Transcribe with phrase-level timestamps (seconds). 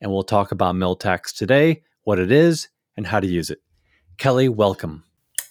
[0.02, 3.62] And we'll talk about Miltax today, what it is, and how to use it.
[4.18, 5.04] Kelly, welcome.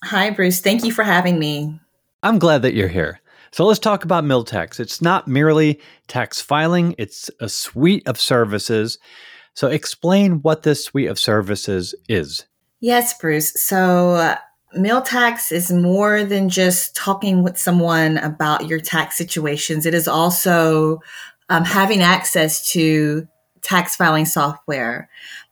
[0.04, 0.62] Hi, Bruce.
[0.62, 1.80] Thank you for having me.
[2.22, 3.20] I'm glad that you're here.
[3.50, 4.80] So let's talk about Miltax.
[4.80, 9.00] It's not merely tax filing, it's a suite of services.
[9.56, 12.45] So explain what this suite of services is.
[12.81, 13.52] Yes, Bruce.
[13.59, 14.36] So
[14.74, 19.86] uh, Miltax is more than just talking with someone about your tax situations.
[19.86, 21.02] It is also
[21.50, 23.28] um, having access to
[23.62, 25.10] tax filing software.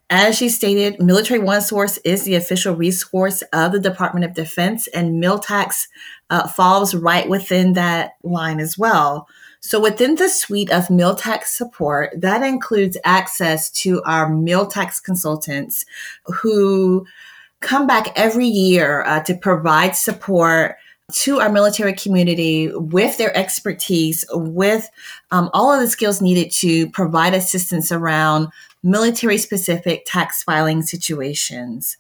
[0.10, 4.88] As you stated, Military One Source is the official resource of the Department of Defense,
[4.88, 5.88] and Miltax
[6.30, 9.28] uh, falls right within that line as well.
[9.62, 15.86] So, within the suite of Miltax support, that includes access to our Miltax consultants
[16.26, 17.06] who
[17.62, 20.76] come back every year uh, to provide support
[21.12, 24.90] to our military community with their expertise, with
[25.32, 28.48] um, all of the skills needed to provide assistance around
[28.84, 31.98] military specific tax filing situations.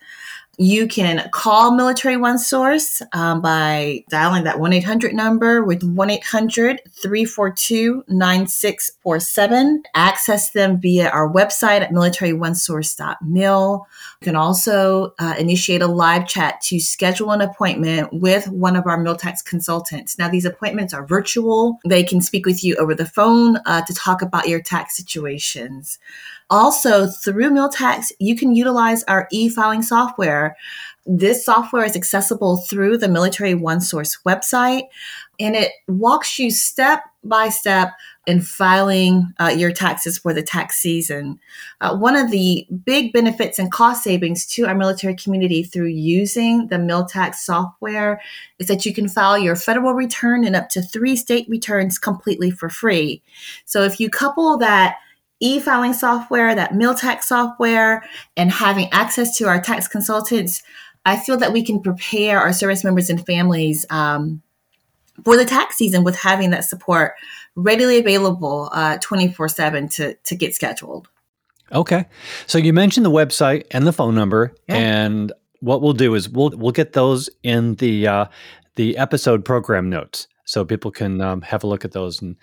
[0.58, 6.10] You can call Military One Source um, by dialing that 1 800 number with 1
[6.10, 9.84] 800 342 9647.
[9.96, 13.88] Access them via our website at militaryonesource.mil.
[14.22, 18.86] You can also uh, initiate a live chat to schedule an appointment with one of
[18.86, 20.20] our Miltax consultants.
[20.20, 23.94] Now, these appointments are virtual, they can speak with you over the phone uh, to
[23.94, 25.98] talk about your tax situations.
[26.52, 30.58] Also, through Miltax, you can utilize our e filing software.
[31.06, 34.84] This software is accessible through the Military OneSource website,
[35.40, 37.94] and it walks you step by step
[38.28, 41.40] in filing uh, your taxes for the tax season.
[41.80, 46.68] Uh, one of the big benefits and cost savings to our military community through using
[46.68, 48.22] the Miltax software
[48.60, 52.52] is that you can file your federal return and up to three state returns completely
[52.52, 53.22] for free.
[53.66, 54.98] So if you couple that
[55.42, 58.04] e-filing software, that Miltax software,
[58.38, 60.64] and having access to our tax consultants,
[61.06, 64.42] I feel that we can prepare our service members and families um,
[65.26, 67.14] for the tax season with having that support
[67.56, 71.10] readily available uh, 24 7 to, to get scheduled.
[71.72, 72.06] Okay.
[72.48, 74.76] So you mentioned the website and the phone number, yeah.
[74.76, 78.26] and what we'll do is we'll we'll get those in the uh,
[78.76, 82.36] the episode program notes so people can um, have a look at those and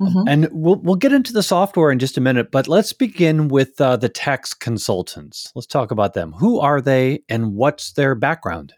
[0.00, 0.28] Mm-hmm.
[0.28, 3.80] And we'll we'll get into the software in just a minute, but let's begin with
[3.80, 5.52] uh, the tax consultants.
[5.54, 6.32] Let's talk about them.
[6.34, 8.74] Who are they, and what's their background?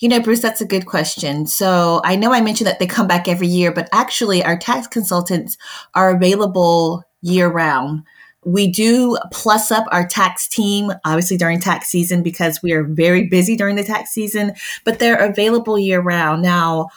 [0.00, 1.46] You know, Bruce, that's a good question.
[1.46, 4.86] So I know I mentioned that they come back every year, but actually, our tax
[4.86, 5.56] consultants
[5.94, 8.02] are available year round.
[8.44, 13.28] We do plus up our tax team, obviously during tax season, because we are very
[13.28, 16.42] busy during the tax season, but they're available year round.
[16.42, 16.88] Now,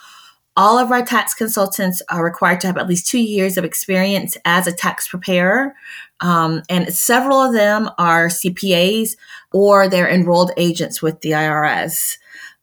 [0.56, 4.36] all of our tax consultants are required to have at least two years of experience
[4.44, 5.74] as a tax preparer.
[6.20, 9.16] Um, and several of them are CPAs
[9.52, 12.18] or they're enrolled agents with the IRS.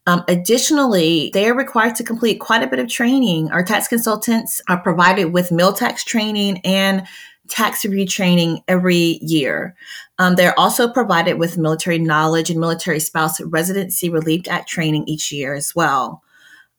[0.08, 3.52] Um, additionally, they are required to complete quite a bit of training.
[3.52, 7.06] Our tax consultants are provided with Miltax training and
[7.50, 9.76] tax review training every year.
[10.18, 15.32] Um, they're also provided with military knowledge and military spouse residency relief act training each
[15.32, 16.24] year as well.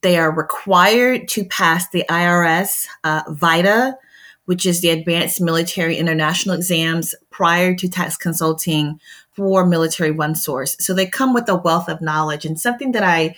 [0.03, 3.97] They are required to pass the IRS uh, VITA,
[4.47, 9.01] which is the Advanced Military International Exams, prior to tax consulting
[9.35, 10.77] for Military One Source.
[10.81, 13.37] So they come with a wealth of knowledge and something that I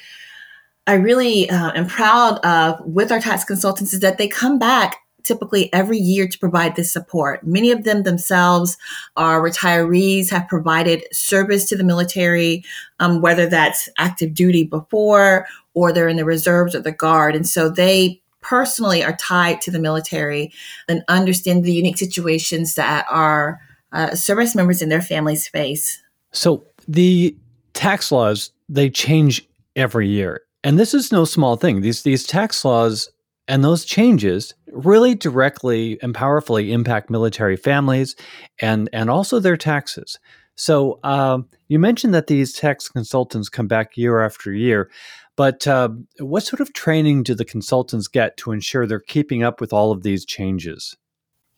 [0.87, 5.00] I really uh, am proud of with our tax consultants is that they come back
[5.22, 7.43] typically every year to provide this support.
[7.46, 8.76] Many of them themselves
[9.17, 12.62] are retirees, have provided service to the military,
[13.00, 17.37] um, whether that's active duty before or they're in the reserves or the guard.
[17.37, 20.53] And so they personally are tied to the military
[20.88, 23.61] and understand the unique situations that our
[23.93, 26.03] uh, service members and their families face.
[26.32, 27.37] So the
[27.73, 30.43] tax laws, they change every year.
[30.62, 31.81] And this is no small thing.
[31.81, 33.11] These these tax laws
[33.47, 38.17] and those changes really directly and powerfully impact military families
[38.61, 40.19] and, and also their taxes.
[40.56, 44.91] So um, you mentioned that these tax consultants come back year after year,
[45.37, 45.89] but uh,
[46.21, 49.91] what sort of training do the consultants get to ensure they're keeping up with all
[49.91, 50.97] of these changes?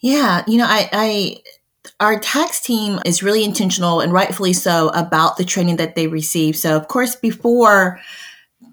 [0.01, 1.43] Yeah, you know, I, I
[2.01, 6.57] our tax team is really intentional and rightfully so about the training that they receive.
[6.57, 8.01] So, of course, before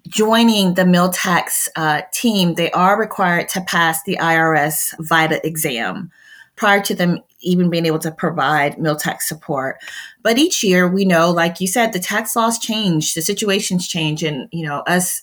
[0.07, 6.11] joining the MilTax uh, team, they are required to pass the IRS VITA exam
[6.55, 9.77] prior to them even being able to provide MilTax support.
[10.21, 14.23] But each year, we know, like you said, the tax laws change, the situations change,
[14.23, 15.21] and you know, us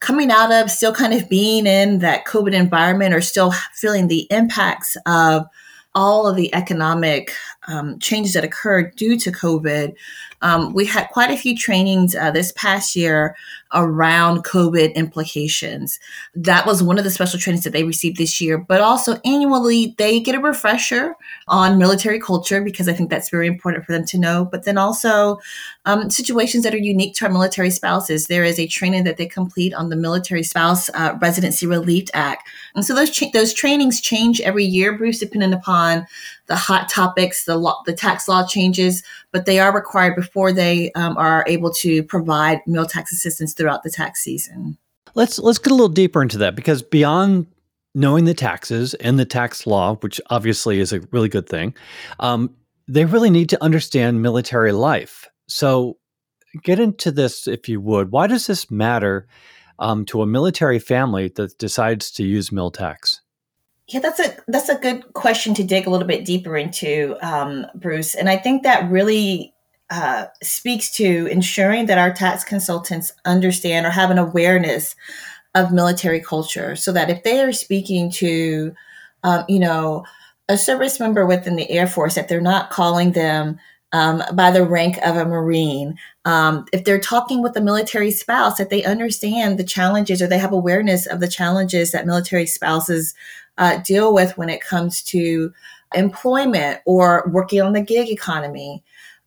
[0.00, 4.26] coming out of still kind of being in that COVID environment or still feeling the
[4.30, 5.46] impacts of
[5.94, 7.32] all of the economic
[7.68, 9.94] um, changes that occurred due to COVID.
[10.42, 13.36] Um, we had quite a few trainings uh, this past year
[13.72, 16.00] around COVID implications.
[16.34, 19.94] That was one of the special trainings that they received this year, but also annually
[19.98, 21.14] they get a refresher
[21.48, 24.44] on military culture because I think that's very important for them to know.
[24.44, 25.38] But then also
[25.84, 28.26] um, situations that are unique to our military spouses.
[28.26, 32.48] There is a training that they complete on the Military Spouse uh, Residency Relief Act.
[32.74, 36.06] And so those, those trainings change every year, Bruce, depending upon
[36.50, 40.90] the hot topics, the law, the tax law changes, but they are required before they
[40.92, 44.76] um, are able to provide MilTax assistance throughout the tax season.
[45.14, 47.46] Let's let's get a little deeper into that because beyond
[47.94, 51.72] knowing the taxes and the tax law, which obviously is a really good thing,
[52.18, 52.52] um,
[52.88, 55.28] they really need to understand military life.
[55.48, 55.98] So,
[56.64, 58.10] get into this if you would.
[58.10, 59.28] Why does this matter
[59.78, 63.19] um, to a military family that decides to use MilTax?
[63.90, 67.66] Yeah, that's a that's a good question to dig a little bit deeper into, um,
[67.74, 68.14] Bruce.
[68.14, 69.52] And I think that really
[69.90, 74.94] uh, speaks to ensuring that our tax consultants understand or have an awareness
[75.56, 78.72] of military culture, so that if they are speaking to,
[79.24, 80.04] um, you know,
[80.48, 83.58] a service member within the Air Force, that they're not calling them
[83.92, 85.96] um, by the rank of a Marine.
[86.24, 90.38] Um, if they're talking with a military spouse, that they understand the challenges or they
[90.38, 93.14] have awareness of the challenges that military spouses
[93.58, 95.52] uh, deal with when it comes to
[95.94, 98.82] employment or working on the gig economy.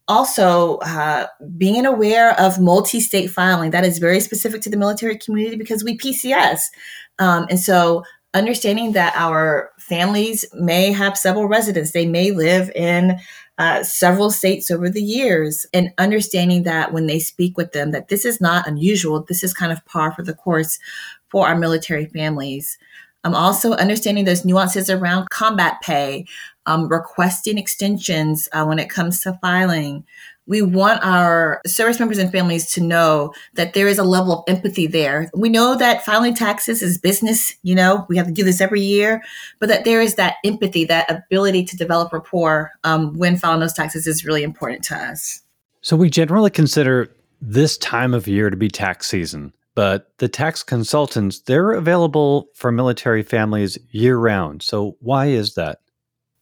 [0.07, 1.27] Also, uh,
[1.57, 5.83] being aware of multi state filing, that is very specific to the military community because
[5.83, 6.59] we PCS.
[7.19, 13.17] Um, and so, understanding that our families may have several residents, they may live in
[13.57, 18.07] uh, several states over the years, and understanding that when they speak with them, that
[18.07, 20.79] this is not unusual, this is kind of par for the course
[21.29, 22.77] for our military families.
[23.23, 26.25] I'm also understanding those nuances around combat pay,
[26.65, 30.05] um, requesting extensions uh, when it comes to filing.
[30.45, 34.43] We want our service members and families to know that there is a level of
[34.47, 35.31] empathy there.
[35.33, 38.81] We know that filing taxes is business, you know, we have to do this every
[38.81, 39.23] year,
[39.59, 43.73] but that there is that empathy, that ability to develop rapport um, when filing those
[43.73, 45.41] taxes is really important to us.
[45.81, 47.09] So we generally consider
[47.41, 52.71] this time of year to be tax season but the tax consultants they're available for
[52.71, 54.61] military families year round.
[54.61, 55.79] So why is that?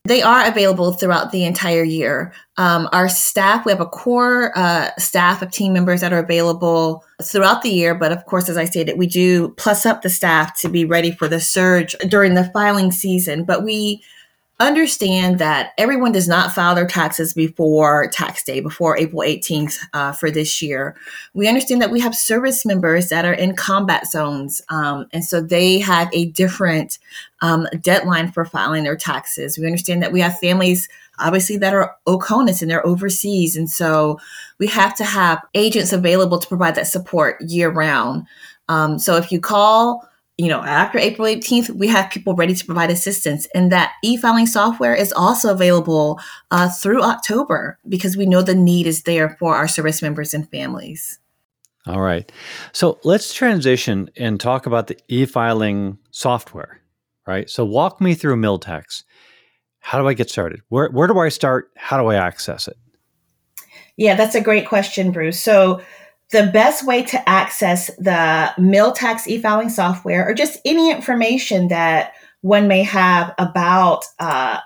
[0.06, 2.34] They are available throughout the entire year.
[2.58, 7.06] Um, our staff we have a core uh, staff of team members that are available
[7.24, 10.60] throughout the year but of course as i stated we do plus up the staff
[10.60, 14.04] to be ready for the surge during the filing season but we
[14.68, 20.12] understand that everyone does not file their taxes before tax day, before April 18th uh,
[20.12, 20.96] for this year.
[21.34, 25.42] We understand that we have service members that are in combat zones, um, and so
[25.42, 27.00] they have a different
[27.42, 29.58] um, deadline for filing their taxes.
[29.58, 30.90] We understand that we have families,
[31.20, 34.20] obviously, that are OCONUS and they're overseas, and so
[34.60, 38.28] we have to have agents available to provide that support year round.
[38.70, 42.66] Um, so if you call, you know, after April 18th, we have people ready to
[42.66, 43.48] provide assistance.
[43.54, 46.20] And that e filing software is also available
[46.50, 50.50] uh, through October because we know the need is there for our service members and
[50.50, 51.20] families.
[51.88, 52.32] All right.
[52.74, 56.82] So let's transition and talk about the e filing software,
[57.28, 57.50] right?
[57.50, 59.04] So walk me through MilTax.
[59.80, 60.62] How do I get started?
[60.70, 61.72] Where, where do I start?
[61.76, 62.78] How do I access it?
[63.98, 65.40] Yeah, that's a great question, Bruce.
[65.40, 65.82] So
[66.32, 72.68] the best way to access the MilTax e-filing software or just any information that one
[72.68, 74.60] may have about uh,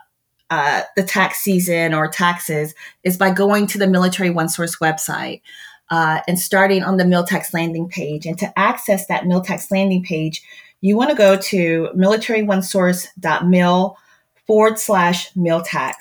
[0.49, 5.41] uh, the tax season or taxes is by going to the Military One Source website
[5.89, 8.25] uh, and starting on the MilTax landing page.
[8.25, 10.43] And to access that MilTax landing page,
[10.81, 13.97] you want to go to militaryonesource.mil
[14.45, 15.93] forward slash MilTax.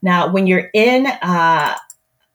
[0.00, 1.08] Now, when you're in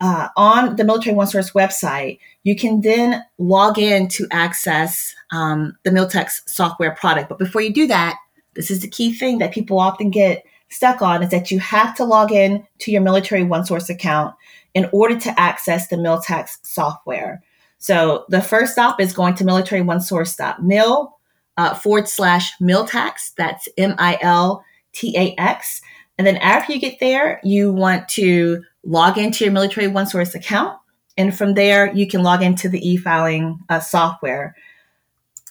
[0.03, 5.77] uh, on the Military One Source website, you can then log in to access um,
[5.83, 7.29] the MilTax software product.
[7.29, 8.17] But before you do that,
[8.53, 11.95] this is the key thing that people often get stuck on is that you have
[11.95, 14.35] to log in to your military OneSource account
[14.73, 17.41] in order to access the MilTax software.
[17.77, 21.17] So the first stop is going to militaryonesource.mil
[21.55, 23.35] uh, forward slash MilTax.
[23.37, 25.81] That's M I L T A X.
[26.17, 30.77] And then after you get there, you want to log into your Military OneSource account.
[31.17, 34.55] And from there, you can log into the e filing uh, software.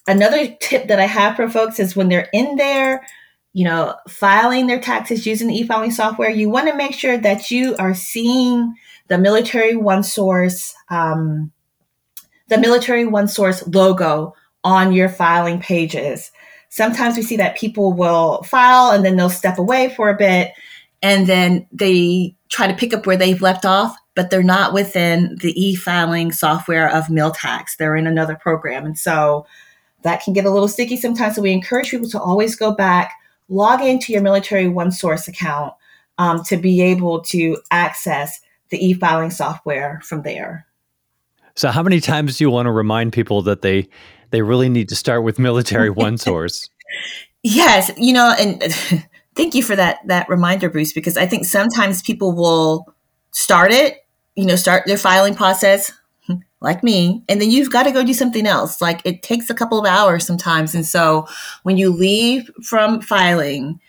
[0.06, 3.06] Another tip that I have for folks is when they're in there,
[3.52, 7.16] you know, filing their taxes using the e filing software, you want to make sure
[7.18, 8.74] that you are seeing
[9.08, 11.52] the Military OneSource, um,
[12.48, 14.34] the Military OneSource logo
[14.64, 16.32] on your filing pages.
[16.70, 20.52] Sometimes we see that people will file and then they'll step away for a bit
[21.02, 25.36] and then they try to pick up where they've left off, but they're not within
[25.40, 27.76] the e filing software of MilTax.
[27.78, 28.84] They're in another program.
[28.84, 29.46] And so
[30.02, 31.36] that can get a little sticky sometimes.
[31.36, 33.14] So we encourage people to always go back,
[33.48, 35.72] log into your military OneSource account
[36.18, 40.66] um, to be able to access the e filing software from there.
[41.54, 43.88] So, how many times do you want to remind people that they
[44.30, 46.68] they really need to start with military OneSource?
[47.42, 48.62] yes, you know, and
[49.34, 52.86] thank you for that that reminder, Bruce, because I think sometimes people will
[53.32, 55.92] start it, you know, start their filing process
[56.60, 58.80] like me, and then you've got to go do something else.
[58.80, 61.26] Like it takes a couple of hours sometimes, and so
[61.62, 63.80] when you leave from filing,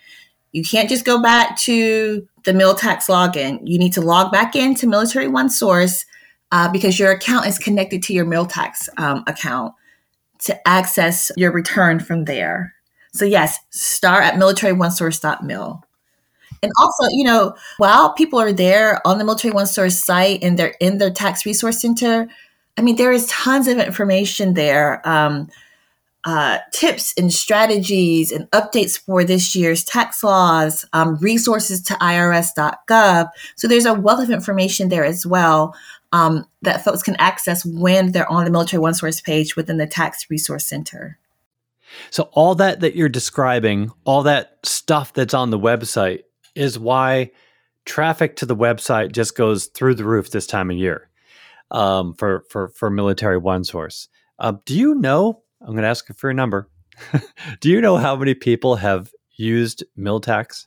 [0.52, 3.60] you can't just go back to the MilTax login.
[3.64, 6.04] You need to log back into Military OneSource
[6.52, 9.74] uh, because your account is connected to your MilTax um, account
[10.40, 12.74] to access your return from there.
[13.14, 15.84] So yes, star at militaryonesource.mil.
[16.62, 20.58] And also, you know, while people are there on the Military One Source site and
[20.58, 22.28] they're in their tax resource center,
[22.76, 25.06] I mean, there is tons of information there.
[25.08, 25.48] Um,
[26.24, 33.30] uh, tips and strategies and updates for this year's tax laws, um, resources to irs.gov.
[33.56, 35.76] So there's a wealth of information there as well
[36.12, 39.86] um, that folks can access when they're on the Military One Source page within the
[39.86, 41.18] Tax Resource Center.
[42.10, 46.22] So all that that you're describing, all that stuff that's on the website
[46.54, 47.30] is why
[47.84, 51.10] traffic to the website just goes through the roof this time of year
[51.70, 54.08] um, for, for, for Military OneSource.
[54.38, 56.68] Uh, do you know I'm going to ask you for a number.
[57.60, 60.66] Do you know how many people have used MilTax?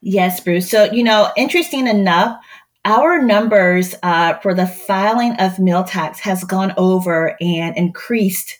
[0.00, 0.70] Yes, Bruce.
[0.70, 2.38] So, you know, interesting enough,
[2.84, 8.58] our numbers uh, for the filing of MilTax has gone over and increased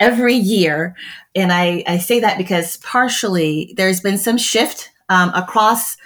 [0.00, 0.94] every year.
[1.34, 5.96] And I, I say that because partially there's been some shift um, across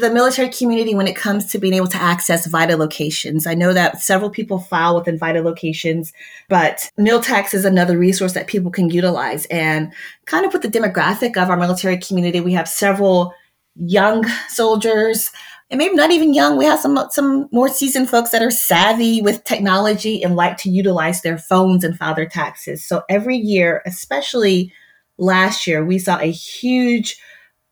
[0.00, 3.46] the military community when it comes to being able to access VITA locations.
[3.46, 6.12] I know that several people file within VITA locations,
[6.48, 9.46] but MilTax is another resource that people can utilize.
[9.46, 9.92] And
[10.26, 13.34] kind of with the demographic of our military community, we have several
[13.76, 15.30] young soldiers
[15.70, 16.56] and maybe not even young.
[16.56, 20.70] We have some some more seasoned folks that are savvy with technology and like to
[20.70, 22.84] utilize their phones and file their taxes.
[22.84, 24.72] So every year, especially
[25.18, 27.18] last year, we saw a huge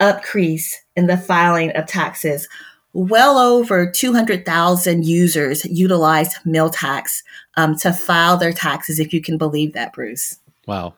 [0.00, 2.48] increase in the filing of taxes.
[2.94, 7.22] Well over 200,000 users utilized MilTax
[7.56, 10.38] um, to file their taxes, if you can believe that, Bruce.
[10.66, 10.94] Wow.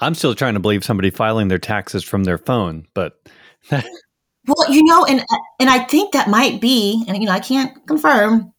[0.00, 3.20] I'm still trying to believe somebody filing their taxes from their phone, but.
[4.46, 5.24] well, you know, and
[5.60, 8.52] and I think that might be, and you know, I can't confirm,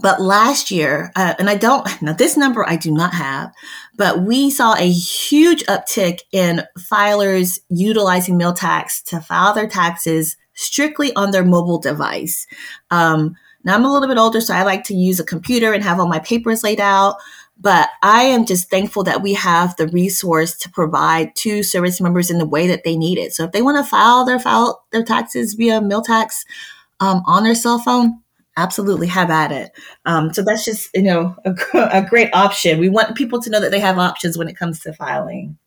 [0.00, 3.52] but last year, uh, and I don't, now this number I do not have,
[3.96, 11.14] but we saw a huge uptick in filers utilizing MilTax to file their taxes strictly
[11.14, 12.46] on their mobile device.
[12.90, 15.82] Um, now I'm a little bit older, so I like to use a computer and
[15.82, 17.16] have all my papers laid out.
[17.60, 22.30] But I am just thankful that we have the resource to provide to service members
[22.30, 23.32] in the way that they need it.
[23.32, 26.44] So if they want to file their file their taxes via MilTax
[27.00, 28.20] um, on their cell phone,
[28.56, 29.72] absolutely have at it.
[30.04, 31.54] Um, so that's just you know a,
[31.92, 32.78] a great option.
[32.78, 35.58] We want people to know that they have options when it comes to filing.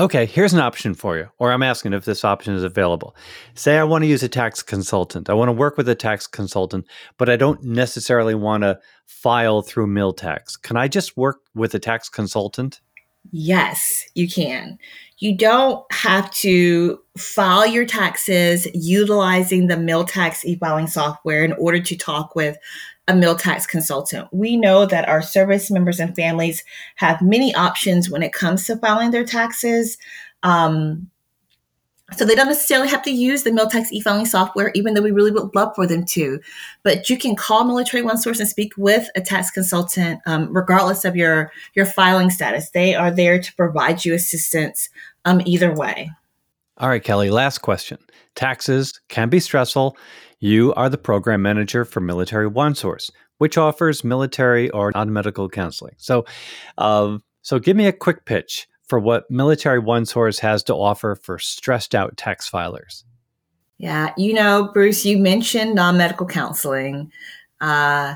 [0.00, 3.14] Okay, here's an option for you, or I'm asking if this option is available.
[3.52, 5.28] Say I want to use a tax consultant.
[5.28, 6.86] I want to work with a tax consultant,
[7.18, 10.62] but I don't necessarily want to file through MilTax.
[10.62, 12.80] Can I just work with a tax consultant?
[13.30, 14.78] Yes, you can.
[15.18, 21.94] You don't have to file your taxes utilizing the MilTax e-filing software in order to
[21.94, 22.56] talk with
[23.10, 24.28] a MilTax consultant.
[24.32, 26.62] We know that our service members and families
[26.96, 29.98] have many options when it comes to filing their taxes.
[30.44, 31.10] Um,
[32.16, 35.30] so they don't necessarily have to use the MilTax e-filing software, even though we really
[35.30, 36.40] would love for them to.
[36.84, 41.04] But you can call Military One Source and speak with a tax consultant, um, regardless
[41.04, 42.70] of your your filing status.
[42.70, 44.88] They are there to provide you assistance
[45.24, 46.10] um, either way.
[46.80, 47.98] All right, Kelly, last question.
[48.34, 49.98] Taxes can be stressful.
[50.38, 55.92] You are the program manager for Military OneSource, which offers military or non medical counseling.
[55.98, 56.24] So,
[56.78, 61.38] uh, so give me a quick pitch for what Military OneSource has to offer for
[61.38, 63.04] stressed out tax filers.
[63.76, 67.12] Yeah, you know, Bruce, you mentioned non medical counseling.
[67.60, 68.14] Uh,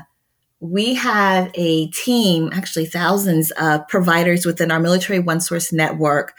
[0.59, 6.33] we have a team, actually thousands of providers within our Military OneSource network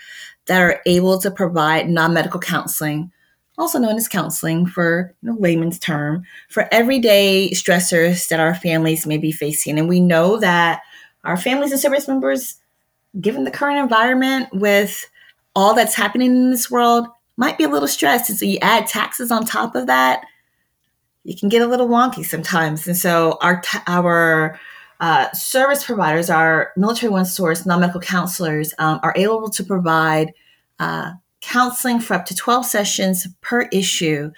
[0.46, 3.10] that are able to provide non medical counseling,
[3.58, 9.06] also known as counseling for you know, layman's term, for everyday stressors that our families
[9.06, 9.78] may be facing.
[9.78, 10.82] And we know that
[11.24, 12.56] our families and service members,
[13.20, 15.04] given the current environment with
[15.54, 18.30] all that's happening in this world, might be a little stressed.
[18.30, 20.24] And so you add taxes on top of that,
[21.24, 22.86] you can get a little wonky sometimes.
[22.86, 24.58] And so our, our,
[25.00, 30.32] uh, service providers, our military one source, non medical counselors, um, are able to provide
[30.78, 34.30] uh, counseling for up to 12 sessions per issue,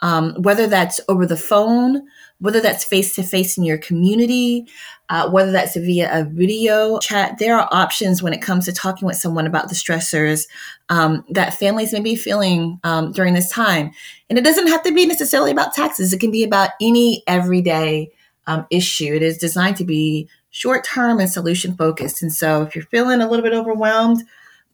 [0.00, 2.02] um, whether that's over the phone,
[2.38, 4.66] whether that's face to face in your community,
[5.08, 7.38] uh, whether that's via a video chat.
[7.38, 10.46] There are options when it comes to talking with someone about the stressors
[10.88, 13.90] um, that families may be feeling um, during this time.
[14.28, 18.10] And it doesn't have to be necessarily about taxes, it can be about any everyday
[18.46, 19.14] um, issue.
[19.14, 22.22] It is designed to be short term and solution focused.
[22.22, 24.22] And so if you're feeling a little bit overwhelmed,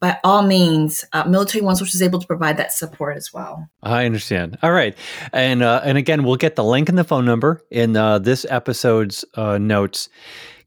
[0.02, 3.68] by all means, uh, Military One Source is able to provide that support as well.
[3.84, 4.58] I understand.
[4.60, 4.98] All right,
[5.32, 8.44] and uh, and again, we'll get the link and the phone number in uh, this
[8.50, 10.08] episode's uh, notes.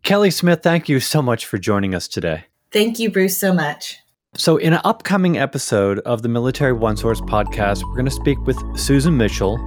[0.03, 2.45] Kelly Smith, thank you so much for joining us today.
[2.71, 3.97] Thank you, Bruce, so much.
[4.37, 8.37] So, in an upcoming episode of the Military One Source podcast, we're going to speak
[8.45, 9.57] with Susan Mitchell.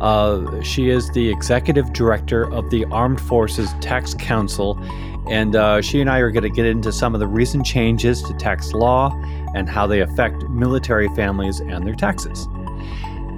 [0.00, 4.78] Uh, she is the executive director of the Armed Forces Tax Council,
[5.28, 8.22] and uh, she and I are going to get into some of the recent changes
[8.22, 9.10] to tax law
[9.54, 12.46] and how they affect military families and their taxes.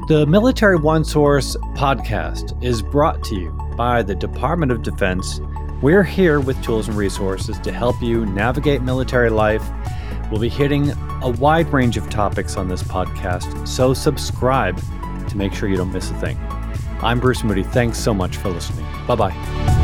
[0.08, 5.40] The Military One Source podcast is brought to you by the Department of Defense.
[5.82, 9.66] We're here with tools and resources to help you navigate military life.
[10.30, 10.90] We'll be hitting
[11.22, 14.80] a wide range of topics on this podcast, so subscribe
[15.30, 16.38] to make sure you don't miss a thing.
[17.02, 17.62] I'm Bruce Moody.
[17.62, 18.86] Thanks so much for listening.
[19.06, 19.79] Bye bye.